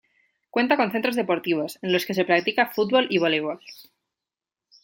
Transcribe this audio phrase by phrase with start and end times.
[0.49, 3.59] Cuenta con centros deportivos, en los que se practica: fútbol y voleibol.